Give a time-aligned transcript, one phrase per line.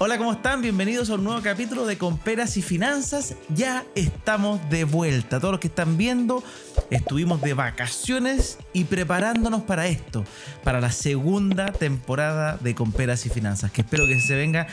[0.00, 0.60] Hola, ¿cómo están?
[0.60, 3.36] Bienvenidos a un nuevo capítulo de Comperas y Finanzas.
[3.54, 5.38] Ya estamos de vuelta.
[5.38, 6.42] Todos los que están viendo,
[6.90, 10.24] estuvimos de vacaciones y preparándonos para esto,
[10.64, 14.66] para la segunda temporada de Comperas y Finanzas, que espero que se venga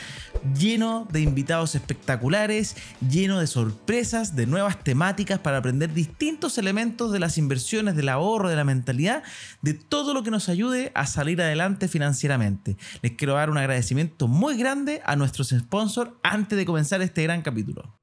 [0.58, 2.74] lleno de invitados espectaculares,
[3.08, 8.48] lleno de sorpresas, de nuevas temáticas para aprender distintos elementos de las inversiones, del ahorro,
[8.48, 9.22] de la mentalidad,
[9.60, 12.76] de todo lo que nos ayude a salir adelante financieramente.
[13.02, 17.42] Les quiero dar un agradecimiento muy grande a nuestros sponsors antes de comenzar este gran
[17.42, 17.98] capítulo.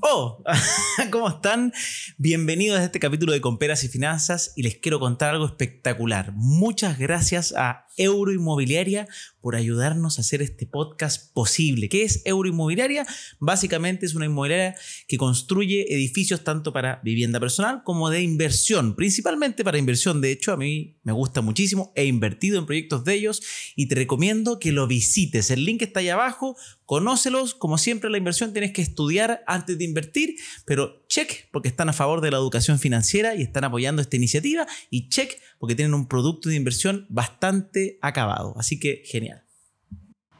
[0.00, 0.42] Oh,
[1.10, 1.72] ¿cómo están?
[2.16, 6.32] Bienvenidos a este capítulo de Comperas y Finanzas y les quiero contar algo espectacular.
[6.34, 9.06] Muchas gracias a Euroinmobiliaria
[9.40, 11.88] por ayudarnos a hacer este podcast posible.
[11.88, 13.06] ¿Qué es Euroinmobiliaria?
[13.38, 14.74] Básicamente es una inmobiliaria
[15.06, 20.20] que construye edificios tanto para vivienda personal como de inversión, principalmente para inversión.
[20.20, 23.42] De hecho, a mí me gusta muchísimo, he invertido en proyectos de ellos
[23.76, 25.50] y te recomiendo que lo visites.
[25.50, 27.54] El link está ahí abajo, conócelos.
[27.54, 31.92] Como siempre, la inversión tienes que estudiar antes de invertir, pero check porque están a
[31.92, 36.06] favor de la educación financiera y están apoyando esta iniciativa y check porque tienen un
[36.06, 38.54] producto de inversión bastante acabado.
[38.58, 39.44] Así que genial.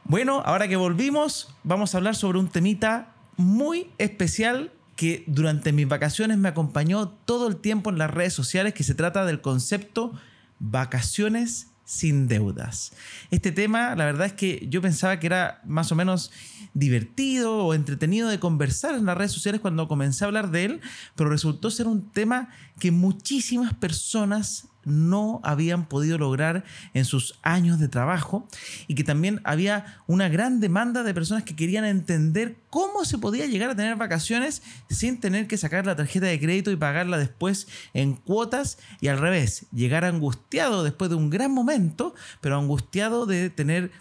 [0.05, 5.87] Bueno, ahora que volvimos, vamos a hablar sobre un temita muy especial que durante mis
[5.87, 10.13] vacaciones me acompañó todo el tiempo en las redes sociales, que se trata del concepto
[10.59, 12.91] vacaciones sin deudas.
[13.31, 16.31] Este tema, la verdad es que yo pensaba que era más o menos
[16.75, 20.81] divertido o entretenido de conversar en las redes sociales cuando comencé a hablar de él,
[21.15, 27.79] pero resultó ser un tema que muchísimas personas no habían podido lograr en sus años
[27.79, 28.47] de trabajo
[28.87, 33.45] y que también había una gran demanda de personas que querían entender cómo se podía
[33.45, 37.67] llegar a tener vacaciones sin tener que sacar la tarjeta de crédito y pagarla después
[37.93, 43.49] en cuotas y al revés, llegar angustiado después de un gran momento, pero angustiado de
[43.49, 43.91] tener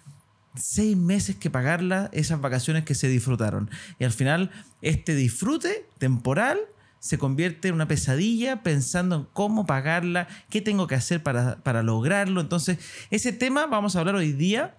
[0.54, 3.70] seis meses que pagarla esas vacaciones que se disfrutaron.
[3.98, 4.50] Y al final,
[4.82, 6.58] este disfrute temporal
[7.00, 12.40] se convierte en una pesadilla pensando en cómo pagarla, qué tengo que hacer para, lograrlo.
[12.40, 12.78] Entonces,
[13.10, 14.76] ese tema vamos a hablar hoy día.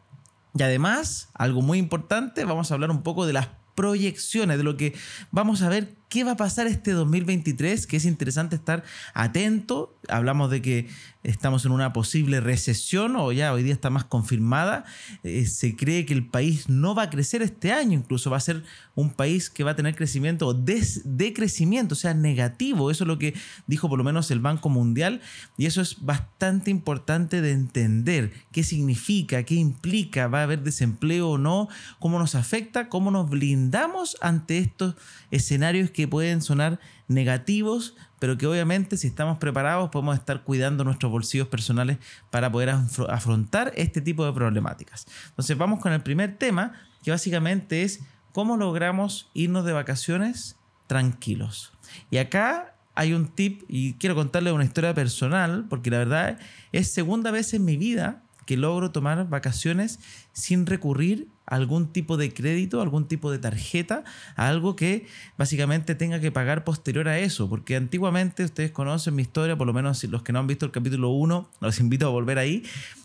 [0.56, 4.78] Y además, algo muy importante, vamos a hablar un poco de las proyecciones, de lo
[4.78, 4.96] que
[5.32, 8.84] vamos a ver qué va a pasar este 2023, que es interesante estar
[9.14, 9.96] atento.
[10.10, 10.90] Hablamos de que
[11.24, 14.86] estamos en una posible recesión o ya hoy día está más confirmada.
[15.24, 18.42] Eh, se cree que el país no va a crecer este año, incluso va a
[18.42, 18.64] ser
[18.96, 22.90] un país que va a tener crecimiento o decrecimiento, o sea, negativo.
[22.90, 23.36] Eso es lo que
[23.68, 25.22] dijo por lo menos el Banco Mundial
[25.58, 31.30] y eso es bastante importante de entender qué significa, qué implica, va a haber desempleo
[31.30, 34.96] o no, cómo nos afecta, cómo nos blindamos ante estos
[35.32, 41.12] escenarios que pueden sonar negativos, pero que obviamente si estamos preparados podemos estar cuidando nuestros
[41.12, 41.98] bolsillos personales
[42.30, 42.70] para poder
[43.10, 45.08] afrontar este tipo de problemáticas.
[45.30, 46.74] Entonces vamos con el primer tema,
[47.04, 48.02] que básicamente es
[48.32, 50.58] cómo logramos irnos de vacaciones
[50.88, 51.72] tranquilos.
[52.12, 56.40] Y acá hay un tip y quiero contarles una historia personal, porque la verdad
[56.72, 60.00] es segunda vez en mi vida que logro tomar vacaciones
[60.40, 64.04] sin recurrir a algún tipo de crédito, algún tipo de tarjeta,
[64.36, 65.08] algo que
[65.38, 69.74] básicamente tenga que pagar posterior a eso, porque antiguamente ustedes conocen mi historia, por lo
[69.74, 72.64] menos los que no han visto el capítulo 1, los invito a volver ahí,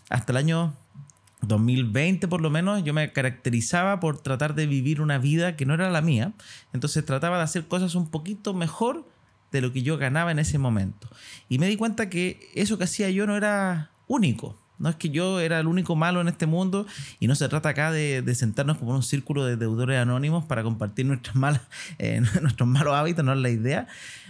[0.09, 0.73] hasta el año
[1.41, 5.73] 2020 por lo menos, yo me caracterizaba por tratar de vivir una vida que no
[5.73, 6.33] era la mía,
[6.73, 9.05] entonces trataba de hacer cosas un poquito mejor
[9.51, 11.09] de lo que yo ganaba en ese momento.
[11.49, 14.57] Y me di cuenta que eso que hacía yo no era único.
[14.77, 16.85] No es que yo era el único malo en este mundo
[17.19, 21.05] y no se trata acá de, sentarnos como un círculo de deudores anónimos para compartir
[21.05, 21.61] nuestras malas,
[21.99, 23.87] eh, nuestros malos hábitos, no es la idea.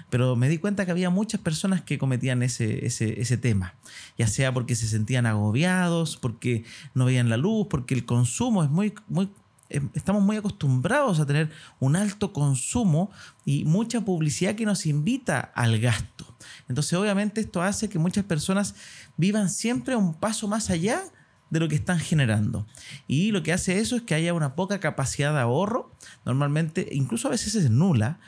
[0.09, 3.73] Pero me di cuenta que había muchas personas que cometían ese, ese, ese tema,
[4.17, 6.63] ya sea porque se sentían agobiados, porque
[6.93, 9.29] no veían la luz, porque el consumo es muy, muy
[9.69, 13.09] eh, estamos muy acostumbrados a tener un alto consumo
[13.45, 16.34] y mucha publicidad que nos invita al gasto.
[16.67, 18.75] Entonces, obviamente, esto hace que muchas personas
[19.17, 21.03] vivan siempre un paso más allá
[21.49, 22.65] de lo que están generando.
[23.07, 25.91] Y lo que hace eso es que haya una poca capacidad de ahorro,
[26.25, 28.19] normalmente, incluso a veces es nula,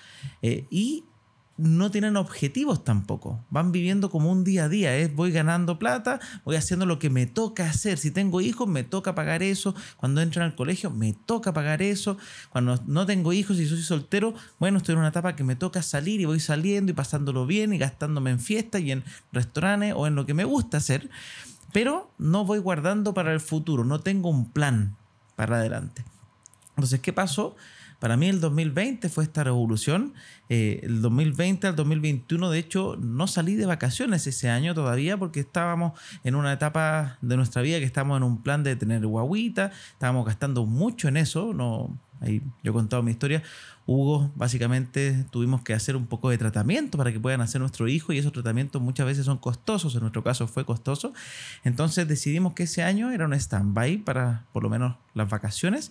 [0.42, 1.06] eh, y
[1.58, 3.44] no tienen objetivos tampoco.
[3.50, 4.92] Van viviendo como un día a día.
[5.16, 7.98] Voy ganando plata, voy haciendo lo que me toca hacer.
[7.98, 9.76] Si tengo hijos, me toca pagar eso.
[9.98, 12.18] Cuando entran al colegio, me toca pagar eso.
[12.50, 15.82] Cuando no tengo hijos y soy soltero, bueno, estoy en una etapa que me toca
[15.82, 20.06] salir y voy saliendo y pasándolo bien y gastándome en fiestas y en restaurantes o
[20.06, 21.10] en lo que me gusta hacer.
[21.74, 23.84] Pero no voy guardando para el futuro.
[23.84, 24.96] No tengo un plan
[25.36, 26.06] para adelante.
[26.76, 27.56] Entonces, ¿qué pasó?
[28.00, 30.14] Para mí el 2020 fue esta revolución.
[30.50, 35.40] Eh, el 2020 al 2021, de hecho, no salí de vacaciones ese año todavía porque
[35.40, 39.72] estábamos en una etapa de nuestra vida que estábamos en un plan de tener guaguita,
[39.94, 43.44] estábamos gastando mucho en eso, no, ahí yo he contado mi historia,
[43.86, 48.12] Hugo, básicamente tuvimos que hacer un poco de tratamiento para que puedan hacer nuestro hijo
[48.12, 51.14] y esos tratamientos muchas veces son costosos, en nuestro caso fue costoso.
[51.64, 55.90] Entonces decidimos que ese año era un stand-by para por lo menos las vacaciones.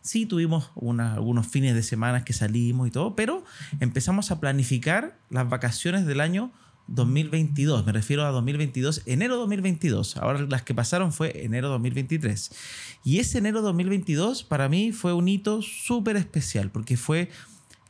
[0.00, 3.44] Sí tuvimos algunos fines de semana que salimos y todo, pero
[3.80, 6.52] empezamos a planificar las vacaciones del año
[6.86, 10.16] 2022, me refiero a 2022, enero 2022.
[10.18, 12.50] Ahora las que pasaron fue enero 2023.
[13.04, 17.30] Y ese enero 2022 para mí fue un hito súper especial porque fue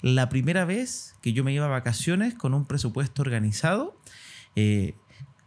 [0.00, 3.98] la primera vez que yo me iba a vacaciones con un presupuesto organizado.
[4.54, 4.94] Eh,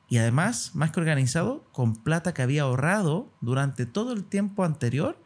[0.10, 5.22] y además, más que organizado, con plata que había ahorrado durante todo el tiempo anterior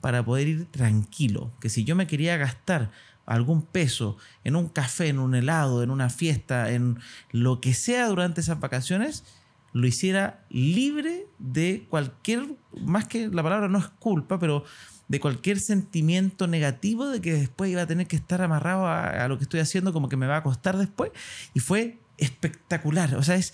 [0.00, 1.52] para poder ir tranquilo.
[1.60, 2.90] Que si yo me quería gastar
[3.26, 6.98] algún peso en un café, en un helado, en una fiesta, en
[7.30, 9.24] lo que sea durante esas vacaciones,
[9.72, 12.46] lo hiciera libre de cualquier,
[12.80, 14.64] más que la palabra no es culpa, pero
[15.08, 19.38] de cualquier sentimiento negativo de que después iba a tener que estar amarrado a, lo
[19.38, 21.10] que estoy haciendo, como que me va a costar después.
[21.54, 23.14] Y fue espectacular.
[23.16, 23.52] O sea, es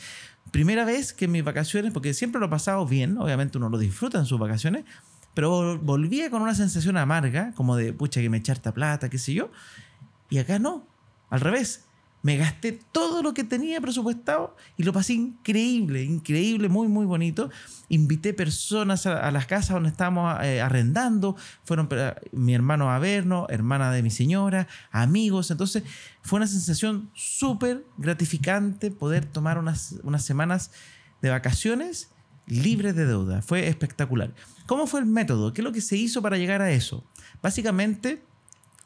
[0.51, 3.79] primera vez que en mis vacaciones, porque siempre lo he pasado bien, obviamente uno lo
[3.79, 4.85] disfruta en sus vacaciones,
[5.39, 9.35] pero volvía con una sensación amarga, como de, pucha, que me echarta plata, qué sé
[9.35, 9.53] yo.
[10.31, 10.85] Y acá no,
[11.31, 11.85] al revés.
[12.23, 17.51] Me gasté todo lo que tenía presupuestado y lo pasé increíble, increíble, muy, muy bonito.
[17.89, 21.37] Invité personas a, las casas donde estábamos eh, arrendando.
[21.63, 21.89] Fueron
[22.33, 25.53] mi hermano a vernos, hermana de mi señora, amigos.
[25.53, 25.85] Entonces
[26.21, 30.73] fue una sensación súper gratificante poder tomar unas, unas semanas
[31.23, 32.11] de vacaciones
[32.49, 33.43] libre de deuda.
[33.43, 34.35] Fue espectacular.
[34.67, 35.53] ¿Cómo fue el método?
[35.53, 37.05] ¿Qué es lo que se hizo para llegar a eso?
[37.43, 38.23] Básicamente,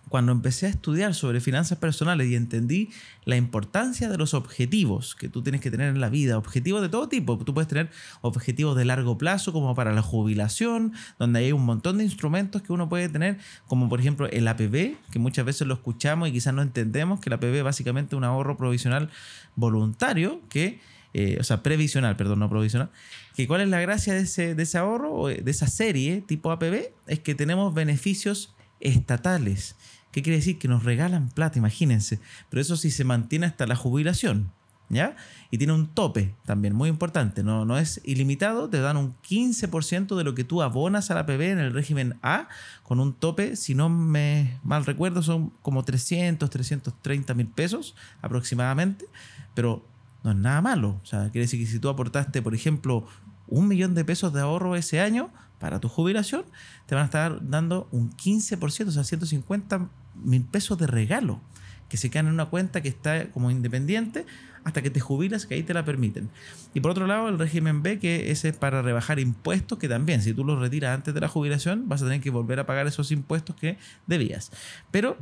[0.08, 2.90] cuando empecé a estudiar sobre finanzas personales y entendí
[3.24, 6.90] la importancia de los objetivos que tú tienes que tener en la vida, objetivos de
[6.90, 11.52] todo tipo, tú puedes tener objetivos de largo plazo como para la jubilación, donde hay
[11.52, 15.46] un montón de instrumentos que uno puede tener, como por ejemplo el APB, que muchas
[15.46, 19.08] veces lo escuchamos y quizás no entendemos que el APB básicamente es un ahorro provisional
[19.56, 20.80] voluntario que
[21.14, 22.90] eh, o sea, previsional, perdón, no provisional,
[23.34, 26.93] que cuál es la gracia de ese, de ese ahorro de esa serie tipo APB,
[27.06, 29.76] es que tenemos beneficios estatales.
[30.12, 30.58] ¿Qué quiere decir?
[30.58, 32.20] Que nos regalan plata, imagínense.
[32.50, 34.52] Pero eso sí se mantiene hasta la jubilación.
[34.88, 35.17] ¿Ya?
[35.50, 37.43] Y tiene un tope también, muy importante.
[37.43, 41.20] No, no es ilimitado, te dan un 15% de lo que tú abonas a la
[41.20, 42.49] APB en el régimen A,
[42.82, 49.06] con un tope, si no me mal recuerdo, son como 300, 330 mil pesos aproximadamente.
[49.55, 49.82] Pero
[50.22, 51.00] no es nada malo.
[51.02, 53.06] O sea, quiere decir que si tú aportaste, por ejemplo,
[53.46, 56.44] un millón de pesos de ahorro ese año para tu jubilación,
[56.86, 61.40] te van a estar dando un 15%, o sea, 150 mil pesos de regalo
[61.88, 64.24] que se quedan en una cuenta que está como independiente
[64.64, 66.30] hasta que te jubilas, que ahí te la permiten.
[66.72, 70.22] Y por otro lado, el régimen B, que ese es para rebajar impuestos, que también
[70.22, 72.86] si tú los retiras antes de la jubilación, vas a tener que volver a pagar
[72.86, 73.76] esos impuestos que
[74.06, 74.52] debías.
[74.90, 75.19] Pero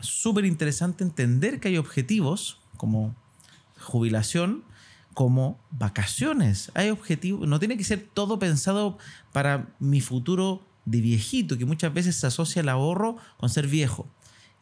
[0.00, 3.14] súper interesante entender que hay objetivos como
[3.84, 4.64] jubilación
[5.14, 6.72] como vacaciones.
[6.74, 8.98] Hay objetivos, no tiene que ser todo pensado
[9.32, 14.08] para mi futuro de viejito, que muchas veces se asocia el ahorro con ser viejo.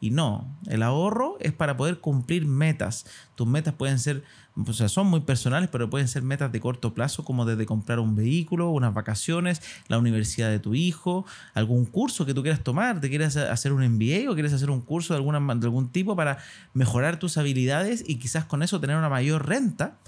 [0.03, 3.05] Y no, el ahorro es para poder cumplir metas.
[3.35, 6.93] Tus metas pueden ser, o sea, son muy personales, pero pueden ser metas de corto
[6.93, 12.25] plazo, como desde comprar un vehículo, unas vacaciones, la universidad de tu hijo, algún curso
[12.25, 15.19] que tú quieras tomar, te quieres hacer un MBA o quieres hacer un curso de,
[15.19, 16.37] alguna, de algún tipo para
[16.73, 19.99] mejorar tus habilidades y quizás con eso tener una mayor renta,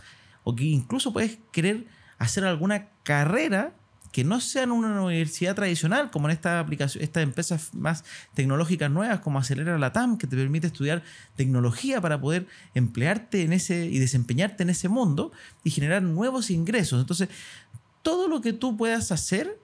[0.44, 1.88] o que incluso puedes querer
[2.18, 3.72] hacer alguna carrera
[4.16, 9.20] que no sean una universidad tradicional, como en esta aplicación, estas empresas más tecnológicas nuevas,
[9.20, 11.04] como Acelera la TAM, que te permite estudiar
[11.36, 15.34] tecnología para poder emplearte en ese y desempeñarte en ese mundo
[15.66, 17.02] y generar nuevos ingresos.
[17.02, 17.28] Entonces,
[18.04, 19.60] todo lo que tú puedas hacer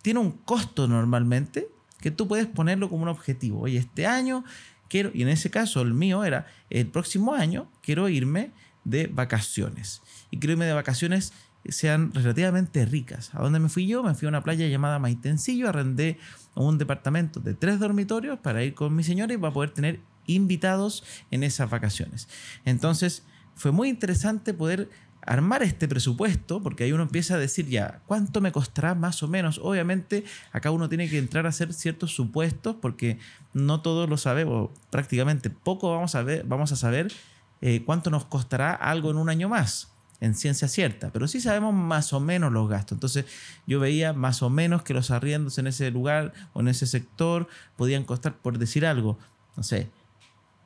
[0.00, 3.62] tiene un costo normalmente que tú puedes ponerlo como un objetivo.
[3.62, 4.44] Oye, este año
[4.88, 8.52] quiero, y en ese caso el mío era, el próximo año quiero irme
[8.84, 10.02] de vacaciones.
[10.30, 11.32] Y quiero irme de vacaciones
[11.68, 13.34] sean relativamente ricas.
[13.34, 14.02] ¿A dónde me fui yo?
[14.02, 16.18] Me fui a una playa llamada Maitencillo, arrendé
[16.54, 21.04] un departamento de tres dormitorios para ir con mi señora y para poder tener invitados
[21.30, 22.28] en esas vacaciones.
[22.64, 24.88] Entonces, fue muy interesante poder
[25.24, 29.28] armar este presupuesto, porque ahí uno empieza a decir ya, ¿cuánto me costará más o
[29.28, 29.60] menos?
[29.62, 33.18] Obviamente, acá uno tiene que entrar a hacer ciertos supuestos, porque
[33.54, 37.12] no todos lo sabemos, prácticamente poco vamos a, ver, vamos a saber
[37.60, 39.91] eh, cuánto nos costará algo en un año más.
[40.22, 42.94] En ciencia cierta, pero sí sabemos más o menos los gastos.
[42.94, 43.24] Entonces
[43.66, 47.48] yo veía más o menos que los arriendos en ese lugar o en ese sector
[47.76, 49.18] podían costar, por decir algo,
[49.56, 49.90] no sé,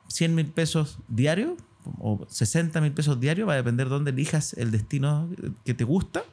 [0.09, 1.53] 100 mil pesos diarios
[1.97, 5.27] o 60 mil pesos diarios, va a depender de dónde elijas el destino
[5.65, 6.23] que te gusta.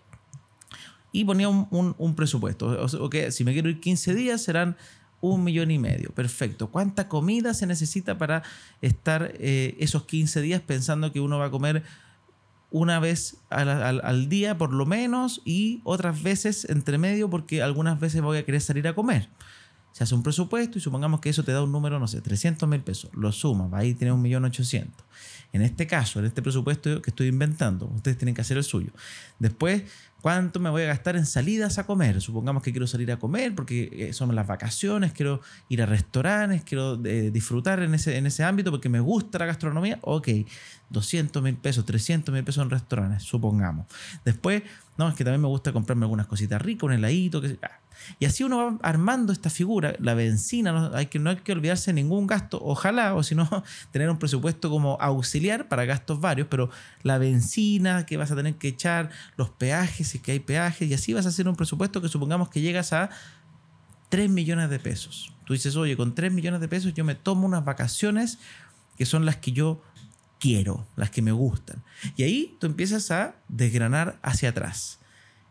[1.10, 2.86] Y ponía un, presupuesto.
[3.00, 4.76] O que si me quiero ir 15 días serán
[5.22, 6.10] un millón y medio.
[6.10, 6.70] Perfecto.
[6.70, 8.42] ¿Cuánta comida se necesita para
[8.82, 11.84] estar eh, esos 15 días pensando que uno va a comer
[12.74, 18.20] una vez al, día por lo menos y otras veces entre medio porque algunas veces
[18.20, 19.28] voy a querer salir a comer?
[19.92, 22.68] Se hace un presupuesto y supongamos que eso te da un número, no sé, 300
[22.68, 23.12] mil pesos.
[23.14, 25.06] Lo sumas, ahí tienes un millón ochocientos.
[25.52, 28.90] En este caso, en este presupuesto que estoy inventando, ustedes tienen que hacer el suyo.
[29.38, 29.84] Después,
[30.24, 32.18] ¿cuánto me voy a gastar en salidas a comer?
[32.22, 36.64] Supongamos que quiero salir a comer porque eh, son las vacaciones, quiero ir a restaurantes,
[36.64, 39.98] quiero eh, disfrutar en ese, en ese ámbito porque me gusta la gastronomía.
[40.00, 40.28] Ok,
[40.88, 43.86] 200 mil pesos, 300 mil pesos en restaurantes, supongamos.
[44.24, 44.62] Después,
[44.96, 47.80] no, es que también me gusta comprarme algunas cositas ricas, un heladito, que ah,
[48.18, 51.52] y así uno va armando esta figura, la benzina, no hay que, no hay que
[51.52, 53.48] olvidarse de ningún gasto, ojalá, o si no,
[53.92, 56.70] tener un presupuesto como auxiliar para gastos varios, pero
[57.02, 61.12] la benzina que vas a tener que echar, los peajes, que hay peajes, y así
[61.12, 63.10] vas a hacer un presupuesto que supongamos que llegas a
[64.08, 65.32] 3 millones de pesos.
[65.44, 68.38] Tú dices, oye, con 3 millones de pesos yo me tomo unas vacaciones
[68.96, 69.82] que son las que yo
[70.38, 71.82] quiero, las que me gustan.
[72.16, 74.98] Y ahí tú empiezas a desgranar hacia atrás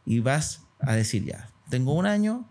[0.05, 2.47] y vas a decir ya, tengo un año,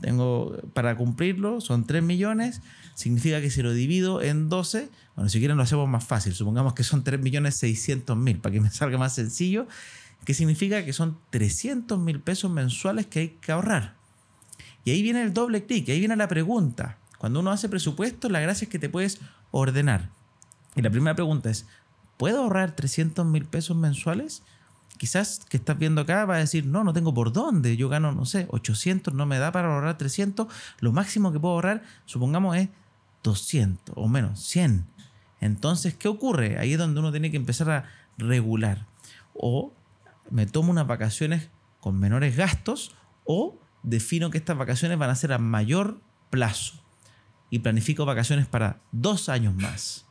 [0.00, 2.60] tengo para cumplirlo, son 3 millones,
[2.94, 6.74] significa que si lo divido en 12, bueno, si quieren lo hacemos más fácil, supongamos
[6.74, 9.66] que son 3 millones 600 mil, para que me salga más sencillo,
[10.24, 13.96] que significa que son 300 mil pesos mensuales que hay que ahorrar.
[14.84, 16.98] Y ahí viene el doble clic, ahí viene la pregunta.
[17.18, 20.10] Cuando uno hace presupuesto, la gracia es que te puedes ordenar.
[20.76, 21.66] Y la primera pregunta es,
[22.16, 24.42] ¿puedo ahorrar 300 mil pesos mensuales?
[24.96, 28.12] quizás que estás viendo acá va a decir, no, no tengo por dónde, yo gano,
[28.12, 30.46] no sé, 800, no me da para ahorrar 300,
[30.80, 32.68] lo máximo que puedo ahorrar, supongamos, es
[33.22, 34.86] 200 o menos, 100.
[35.40, 36.58] Entonces, ¿qué ocurre?
[36.58, 37.84] Ahí es donde uno tiene que empezar a
[38.16, 38.86] regular.
[39.34, 39.72] O
[40.30, 41.50] me tomo unas vacaciones
[41.80, 46.00] con menores gastos o defino que estas vacaciones van a ser a mayor
[46.30, 46.82] plazo
[47.50, 50.06] y planifico vacaciones para dos años más.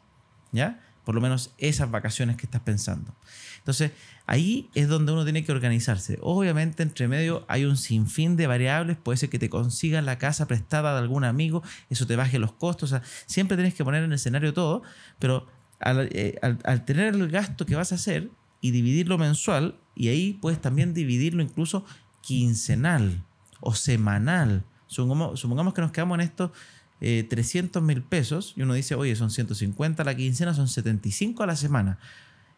[0.51, 0.81] ¿Ya?
[1.03, 3.15] Por lo menos esas vacaciones que estás pensando.
[3.57, 3.91] Entonces,
[4.25, 6.17] ahí es donde uno tiene que organizarse.
[6.21, 8.97] Obviamente, entre medio hay un sinfín de variables.
[8.97, 12.53] Puede ser que te consigan la casa prestada de algún amigo, eso te baje los
[12.53, 12.95] costos.
[13.25, 14.83] Siempre tienes que poner en el escenario todo,
[15.19, 15.47] pero
[15.85, 18.29] eh, al, tener el gasto que vas a hacer
[18.61, 21.85] y dividirlo mensual, y ahí puedes también dividirlo incluso
[22.21, 23.23] quincenal
[23.59, 24.63] o semanal.
[24.87, 26.51] Supongamos, que nos quedamos en esto
[26.99, 31.43] 300 eh, mil pesos y uno dice, oye, son 150 a la quincena, son 75
[31.43, 31.99] a la semana.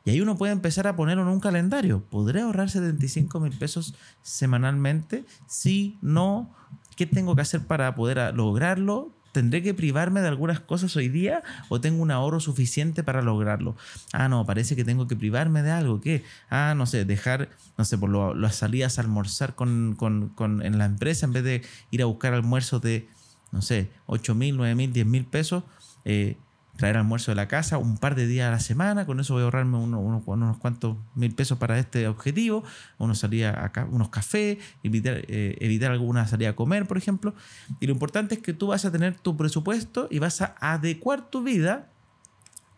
[0.05, 2.03] Y ahí uno puede empezar a ponerlo en un calendario.
[2.11, 5.25] ¿Podré ahorrar 75 mil pesos semanalmente?
[5.47, 6.53] Si no,
[6.95, 9.14] ¿qué tengo que hacer para poder lograrlo?
[9.35, 13.75] ¿Tendré que privarme de algunas cosas hoy día o tengo un ahorro suficiente para lograrlo?
[14.13, 15.99] Ah, no, parece que tengo que privarme de algo.
[15.99, 16.23] ¿Qué?
[16.49, 19.97] Ah, no sé, dejar, no sé, por las salidas a almorzar con,
[20.39, 23.09] en la empresa en vez de ir a buscar almuerzos de
[23.51, 25.65] no sé, 8 mil, 9 mil, 10 mil pesos,
[26.05, 26.37] eh,
[26.75, 29.41] traer almuerzo de la casa un par de días a la semana, con eso voy
[29.41, 32.63] a ahorrarme unos cuantos mil pesos para este objetivo,
[32.97, 37.33] uno salía unos cafés, evitar, eh, evitar alguna salida a comer, por ejemplo.
[37.79, 41.29] Y lo importante es que tú vas a tener tu presupuesto y vas a adecuar
[41.29, 41.91] tu vida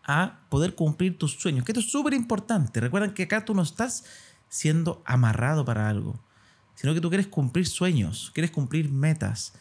[0.04, 2.80] a poder cumplir tus sueños, que esto es súper importante.
[2.80, 4.04] Recuerden que acá tú no estás
[4.48, 6.18] siendo amarrado para algo,
[6.74, 9.52] sino que tú quieres cumplir sueños, quieres cumplir metas.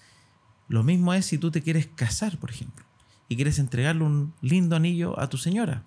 [0.70, 2.87] Lo mismo es si tú te quieres casar, por ejemplo,
[3.30, 5.84] y quieres entregarle un lindo anillo a tu señora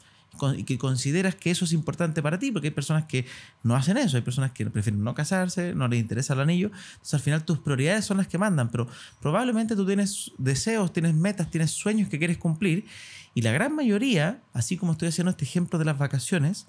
[0.57, 3.27] y que consideras que eso es importante para ti, porque hay personas que
[3.63, 7.15] no hacen eso, hay personas que prefieren no casarse, no les interesa el anillo, entonces
[7.15, 8.89] al final tus prioridades son las que mandan, pero
[9.21, 12.87] probablemente tú tienes deseos, tienes metas, tienes sueños que quieres cumplir,
[13.35, 16.67] y la gran mayoría, así como estoy haciendo este ejemplo de las vacaciones,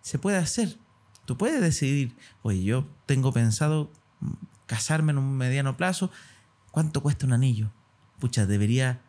[0.00, 0.76] se puede hacer.
[1.26, 3.92] Tú puedes decidir, oye, yo tengo pensado
[4.66, 6.10] casarme en un mediano plazo,
[6.72, 7.70] ¿Cuánto cuesta un anillo?
[8.18, 9.02] Pucha, debería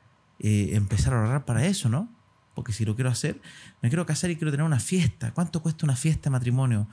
[0.43, 2.09] eh, empezar a ahorrar para eso, ¿no?
[2.53, 3.41] Porque si lo quiero hacer,
[3.81, 5.33] me quiero casar y quiero tener una fiesta.
[5.33, 6.89] ¿Cuánto cuesta una fiesta de matrimonio?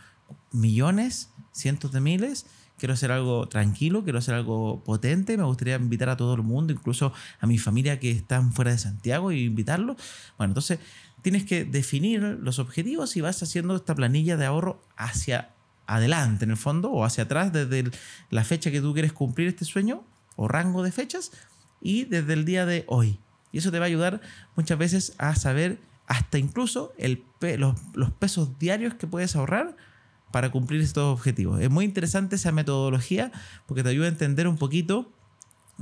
[0.52, 1.30] ¿Millones?
[1.50, 2.46] ¿Cientos de miles?
[2.78, 5.36] Quiero hacer algo tranquilo, quiero hacer algo potente.
[5.36, 8.78] Me gustaría invitar a todo el mundo, incluso a mi familia que están fuera de
[8.78, 9.96] Santiago, y invitarlos.
[10.38, 10.78] Bueno, entonces
[11.20, 15.50] tienes que definir los objetivos y vas haciendo esta planilla de ahorro hacia
[15.88, 17.90] adelante, en el fondo, o hacia atrás, desde
[18.30, 20.04] la fecha que tú quieres cumplir este sueño
[20.36, 21.32] o rango de fechas
[21.80, 23.18] y desde el día de hoy.
[23.52, 24.20] Y eso te va a ayudar
[24.56, 27.24] muchas veces a saber hasta incluso el,
[27.56, 29.76] los, pesos diarios que puedes ahorrar
[30.32, 31.60] para cumplir estos objetivos.
[31.60, 33.30] Es muy interesante esa metodología
[33.66, 35.12] porque te ayuda a entender un poquito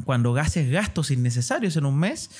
[0.04, 2.30] cuando haces gastos innecesarios en un mes,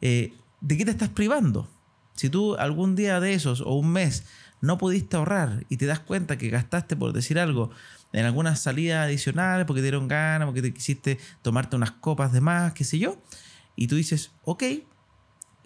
[0.00, 1.68] eh, ¿de qué te estás privando?
[2.14, 4.24] Si tú algún día de esos o un mes
[4.60, 7.70] no pudiste ahorrar y te das cuenta que gastaste, por decir algo,
[8.12, 12.40] en alguna salida adicional porque te dieron ganas, porque te quisiste tomarte unas copas de
[12.40, 13.18] más, qué sé yo,
[13.78, 14.64] y tú dices, ok,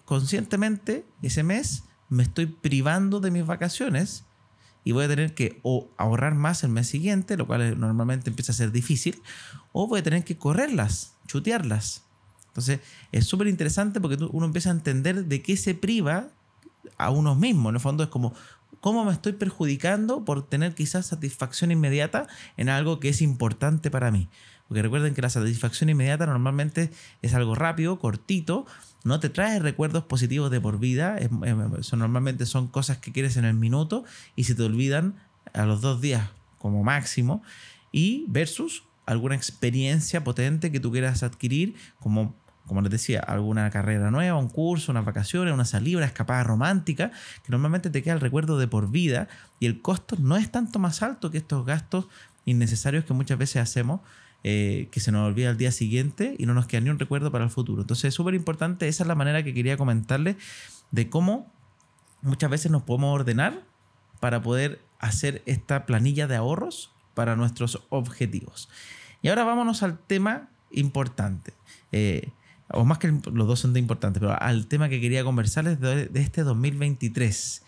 [0.05, 4.23] conscientemente ese mes me estoy privando de mis vacaciones
[4.83, 8.51] y voy a tener que o ahorrar más el mes siguiente, lo cual normalmente empieza
[8.51, 9.19] a ser difícil,
[9.71, 12.03] o voy a tener que correrlas, chutearlas.
[12.49, 16.29] Entonces es súper interesante porque uno empieza a entender de qué se priva
[16.99, 17.69] a uno mismo.
[17.69, 18.35] En el fondo es como,
[18.79, 22.27] ¿cómo me estoy perjudicando por tener quizás satisfacción inmediata
[22.57, 24.29] en algo que es importante para mí?
[24.73, 26.89] Porque recuerden que la satisfacción inmediata normalmente
[27.21, 28.65] es algo rápido, cortito,
[29.03, 31.19] no te trae recuerdos positivos de por vida,
[31.91, 34.03] normalmente son cosas que quieres en el minuto
[34.35, 35.13] y se te olvidan
[35.53, 36.27] a los dos días
[36.57, 37.43] como máximo,
[37.91, 44.09] y versus alguna experiencia potente que tú quieras adquirir, como, como les decía, alguna carrera
[44.09, 47.11] nueva, un curso, unas vacaciones, una salida, una escapada romántica,
[47.43, 49.27] que normalmente te queda el recuerdo de por vida
[49.59, 52.07] y el costo no es tanto más alto que estos gastos
[52.45, 54.01] innecesarios que muchas veces hacemos
[54.43, 57.31] eh, que se nos olvida el día siguiente y no nos queda ni un recuerdo
[57.31, 57.81] para el futuro.
[57.81, 60.35] Entonces es súper importante, esa es la manera que quería comentarle
[60.91, 61.49] de cómo
[62.21, 63.63] muchas veces nos podemos ordenar
[64.19, 68.69] para poder hacer esta planilla de ahorros para nuestros objetivos.
[69.21, 71.53] Y ahora vámonos al tema importante.
[71.93, 72.31] Eh,
[72.69, 76.07] o más que los dos son de importantes, pero al tema que quería conversarles de,
[76.07, 77.63] de este 2023.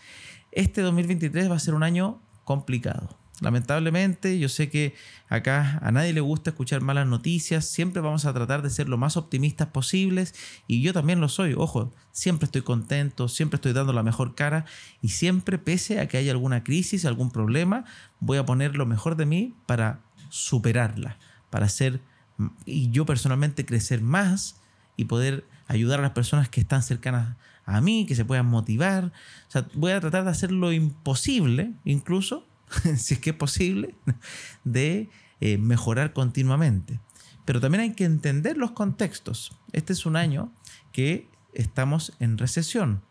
[0.52, 4.94] Este 2023 va a ser un año complicado Lamentablemente, yo sé que
[5.28, 8.96] acá a nadie le gusta escuchar malas noticias, siempre vamos a tratar de ser lo
[8.96, 10.34] más optimistas posibles.
[10.66, 14.64] Y yo también lo soy, ojo, siempre estoy contento, siempre estoy dando la mejor cara.
[15.02, 17.84] Y siempre pese a que haya alguna crisis, algún problema,
[18.20, 20.00] voy a poner lo mejor de mí para
[20.30, 21.18] superarla,
[21.50, 22.00] para hacer
[22.64, 24.60] y yo personalmente crecer más
[24.96, 29.06] y poder ayudar a las personas que están cercanas a mí, que se puedan motivar.
[29.06, 32.46] O sea, voy a tratar de hacer lo imposible, incluso,
[32.96, 33.94] si es que es posible,
[34.64, 35.08] de
[35.40, 37.00] eh, mejorar continuamente.
[37.44, 39.56] Pero también hay que entender los contextos.
[39.72, 40.52] Este es un año
[40.92, 43.02] que estamos en recesión,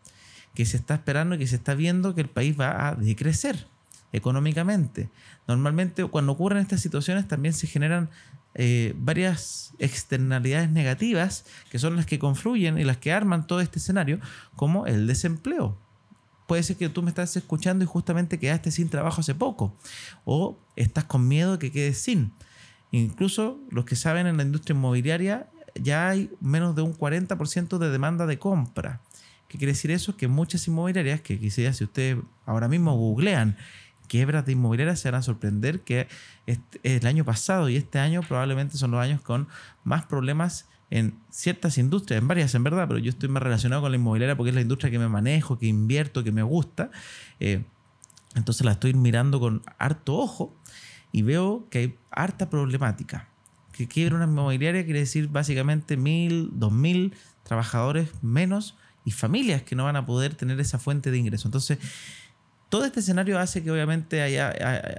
[0.54, 3.66] que se está esperando y que se está viendo que el país va a decrecer
[4.12, 5.10] económicamente.
[5.48, 8.10] Normalmente cuando ocurren estas situaciones también se generan
[8.54, 13.78] eh, varias externalidades negativas que son las que confluyen y las que arman todo este
[13.78, 14.20] escenario,
[14.54, 15.78] como el desempleo
[16.46, 19.74] puede ser que tú me estás escuchando y justamente quedaste sin trabajo hace poco
[20.24, 22.32] o estás con miedo de que quedes sin.
[22.92, 27.90] Incluso los que saben en la industria inmobiliaria ya hay menos de un 40% de
[27.90, 29.00] demanda de compra.
[29.48, 30.16] ¿Qué quiere decir eso?
[30.16, 33.56] Que muchas inmobiliarias, que quizás si ustedes ahora mismo googlean
[34.08, 36.08] quiebras de inmobiliarias, se van a sorprender que
[36.82, 39.48] el año pasado y este año probablemente son los años con
[39.84, 43.90] más problemas en ciertas industrias, en varias en verdad, pero yo estoy más relacionado con
[43.90, 46.90] la inmobiliaria porque es la industria que me manejo, que invierto, que me gusta.
[47.40, 47.64] Eh,
[48.34, 50.54] entonces la estoy mirando con harto ojo
[51.12, 53.28] y veo que hay harta problemática.
[53.72, 59.76] Que quiebra una inmobiliaria quiere decir básicamente mil, dos mil trabajadores menos y familias que
[59.76, 61.48] no van a poder tener esa fuente de ingreso.
[61.48, 61.78] Entonces,
[62.68, 64.50] todo este escenario hace que obviamente haya,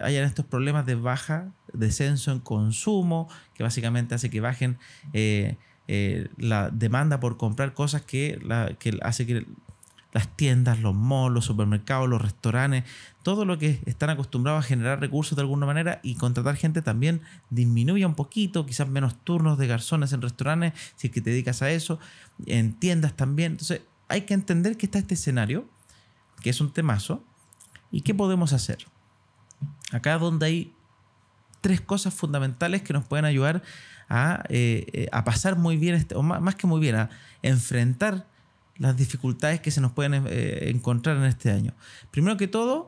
[0.02, 4.78] hayan estos problemas de baja, descenso en consumo, que básicamente hace que bajen
[5.14, 8.40] eh, eh, la demanda por comprar cosas que,
[8.80, 9.46] que hace que
[10.14, 12.86] las tiendas, los malls, los supermercados, los restaurantes,
[13.24, 17.22] todo lo que están acostumbrados a generar recursos de alguna manera y contratar gente también
[17.50, 21.62] disminuya un poquito, quizás menos turnos de garzones en restaurantes, si es que te dedicas
[21.62, 22.00] a eso,
[22.46, 23.54] en tiendas también.
[23.54, 25.70] Entonces hay que entender que está este escenario,
[26.42, 27.24] que es un temazo,
[27.92, 28.88] y qué podemos hacer.
[29.92, 30.74] Acá donde hay
[31.68, 33.62] tres cosas fundamentales que nos pueden ayudar
[34.48, 37.10] eh, eh, a, pasar muy bien, este, o más, que muy bien, a
[37.42, 38.26] enfrentar
[38.78, 41.74] las dificultades que se nos pueden eh, encontrar en este año.
[42.10, 42.88] Primero que todo,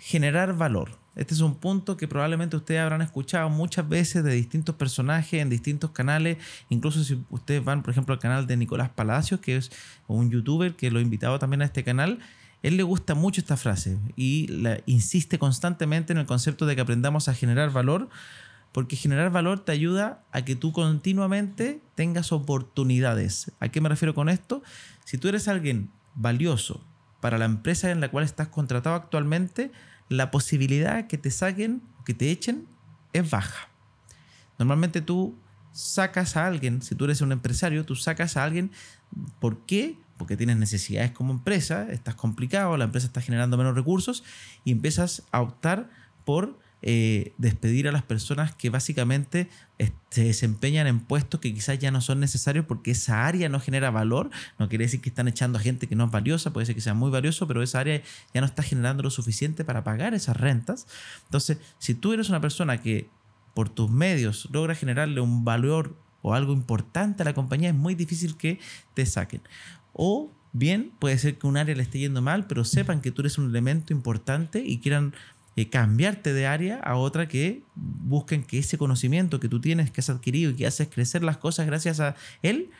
[0.00, 0.98] generar valor.
[1.14, 5.48] Este es un punto que probablemente ustedes habrán escuchado muchas veces de distintos personajes en
[5.48, 6.38] distintos canales.
[6.70, 9.70] Incluso si ustedes van, por ejemplo, al canal de Nicolás Palacios, que es
[10.08, 12.18] un youtuber que lo he invitado también a este canal,
[12.62, 16.80] él le gusta mucho esta frase y la, insiste constantemente en el concepto de que
[16.80, 18.08] aprendamos a generar valor
[18.72, 23.52] porque generar valor te ayuda a que tú continuamente tengas oportunidades.
[23.60, 24.62] ¿A qué me refiero con esto?
[25.04, 26.84] Si tú eres alguien valioso
[27.20, 29.70] para la empresa en la cual estás contratado actualmente,
[30.08, 32.66] la posibilidad que te saquen, que te echen,
[33.12, 33.68] es baja.
[34.58, 35.38] Normalmente tú
[35.72, 38.70] sacas a alguien, si tú eres un empresario, tú sacas a alguien,
[39.38, 39.98] ¿por qué?
[40.22, 44.22] Porque tienes necesidades como empresa, estás complicado, la empresa está generando menos recursos
[44.64, 45.90] y empiezas a optar
[46.24, 49.48] por eh, despedir a las personas que básicamente
[50.10, 53.90] se desempeñan en puestos que quizás ya no son necesarios porque esa área no genera
[53.90, 54.30] valor.
[54.60, 56.80] No quiere decir que están echando a gente que no es valiosa, puede ser que
[56.80, 58.00] sea muy valioso, pero esa área
[58.32, 60.86] ya no está generando lo suficiente para pagar esas rentas.
[61.24, 63.10] Entonces, si tú eres una persona que
[63.54, 67.96] por tus medios logra generarle un valor o algo importante a la compañía, es muy
[67.96, 68.60] difícil que
[68.94, 69.42] te saquen.
[69.92, 73.22] O bien puede ser que un área le esté yendo mal, pero sepan que tú
[73.22, 75.14] eres un elemento importante y quieran
[75.56, 80.00] eh, cambiarte de área a otra que busquen que ese conocimiento que tú tienes, que
[80.00, 82.70] has adquirido y que haces crecer las cosas gracias a él,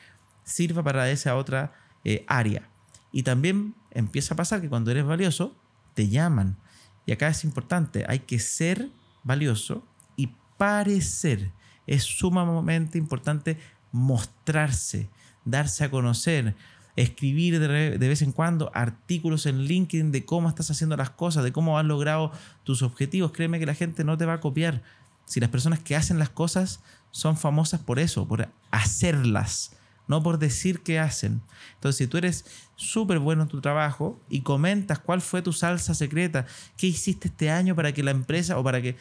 [0.44, 2.68] sirva para esa otra eh, área.
[3.12, 5.54] Y también empieza a pasar que cuando eres valioso,
[5.94, 6.56] te llaman.
[7.04, 8.88] Y acá es importante, hay que ser
[9.22, 11.50] valioso y parecer.
[11.86, 13.58] Es sumamente importante
[13.90, 15.10] mostrarse,
[15.44, 16.54] darse a conocer,
[16.96, 21.52] escribir de, vez en cuando artículos en LinkedIn de cómo estás haciendo las cosas, de
[21.52, 22.32] cómo has logrado
[22.64, 23.32] tus objetivos.
[23.32, 24.82] Créeme que la gente no te va a copiar.
[25.24, 29.76] Si las personas que hacen las cosas son famosas por eso, por hacerlas,
[30.08, 31.40] no por decir que hacen.
[31.74, 32.44] Entonces, si tú eres
[32.76, 37.50] súper bueno en tu trabajo y comentas cuál fue tu salsa secreta, qué hiciste este
[37.50, 38.96] año para que la empresa, o para que,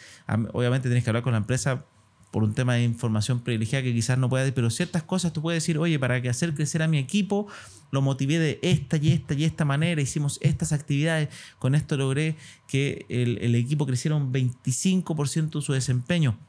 [0.53, 1.85] obviamente tienes que hablar con la empresa
[2.31, 5.41] por un tema de información privilegiada que quizás no pueda decir, pero ciertas cosas tú
[5.41, 7.47] puedes decir, oye, para que hacer crecer a mi equipo,
[7.91, 11.27] lo motivé de esta y esta y esta manera, hicimos estas actividades,
[11.59, 16.39] con esto logré que el, equipo creciera un 25% su desempeño.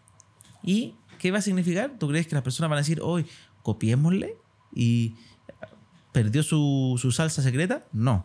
[0.62, 1.98] ¿Y qué va a significar?
[1.98, 3.26] ¿Tú crees que las personas van a decir, hoy
[3.64, 4.36] copiémosle
[4.72, 5.16] y
[6.12, 7.84] perdió su, su salsa secreta?
[7.92, 8.24] No,